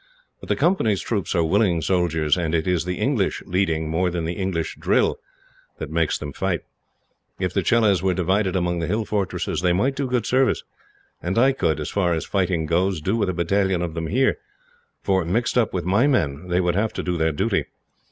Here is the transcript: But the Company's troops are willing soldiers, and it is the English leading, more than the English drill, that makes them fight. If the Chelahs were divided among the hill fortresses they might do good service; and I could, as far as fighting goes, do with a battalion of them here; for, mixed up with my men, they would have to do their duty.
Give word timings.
But 0.39 0.49
the 0.49 0.55
Company's 0.55 0.99
troops 0.99 1.35
are 1.35 1.43
willing 1.43 1.79
soldiers, 1.79 2.35
and 2.35 2.55
it 2.55 2.65
is 2.67 2.85
the 2.85 2.97
English 2.97 3.43
leading, 3.45 3.87
more 3.87 4.09
than 4.09 4.25
the 4.25 4.33
English 4.33 4.77
drill, 4.79 5.19
that 5.77 5.91
makes 5.91 6.17
them 6.17 6.33
fight. 6.33 6.61
If 7.37 7.53
the 7.53 7.61
Chelahs 7.61 8.01
were 8.01 8.15
divided 8.15 8.55
among 8.55 8.79
the 8.79 8.87
hill 8.87 9.05
fortresses 9.05 9.61
they 9.61 9.73
might 9.73 9.95
do 9.95 10.07
good 10.07 10.25
service; 10.25 10.63
and 11.21 11.37
I 11.37 11.51
could, 11.51 11.79
as 11.79 11.91
far 11.91 12.15
as 12.15 12.25
fighting 12.25 12.65
goes, 12.65 12.99
do 12.99 13.15
with 13.15 13.29
a 13.29 13.33
battalion 13.35 13.83
of 13.83 13.93
them 13.93 14.07
here; 14.07 14.39
for, 15.03 15.23
mixed 15.23 15.55
up 15.55 15.71
with 15.71 15.85
my 15.85 16.07
men, 16.07 16.47
they 16.47 16.59
would 16.61 16.73
have 16.73 16.93
to 16.93 17.03
do 17.03 17.15
their 17.15 17.31
duty. 17.31 17.65